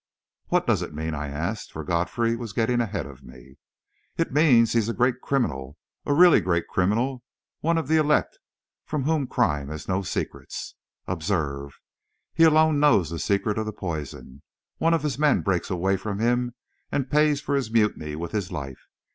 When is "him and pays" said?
16.17-17.39